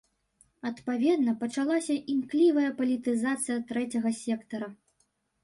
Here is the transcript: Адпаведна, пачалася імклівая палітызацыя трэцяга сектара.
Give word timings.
Адпаведна, 0.69 1.35
пачалася 1.43 1.97
імклівая 2.15 2.71
палітызацыя 2.81 3.59
трэцяга 3.71 4.09
сектара. 4.25 4.73